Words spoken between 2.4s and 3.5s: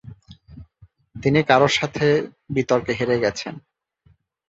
বিতর্কে হেরে গেছে।